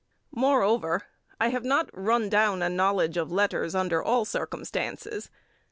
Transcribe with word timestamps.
Moreover, 0.33 1.03
I 1.39 1.49
have 1.49 1.63
not 1.63 1.91
run 1.93 2.27
down 2.27 2.63
a 2.63 2.69
knowledge 2.69 3.17
of 3.17 3.31
letters 3.31 3.75
under 3.75 4.01
all 4.01 4.25
circumstances. 4.25 5.29